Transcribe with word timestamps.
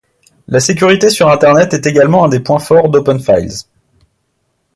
La 0.47 0.59
sécurité 0.59 1.11
sur 1.11 1.29
internet 1.29 1.75
est 1.75 1.85
également 1.85 2.25
un 2.25 2.27
des 2.27 2.39
points 2.39 2.57
forts 2.57 2.89
d'Open-Files. 2.89 3.67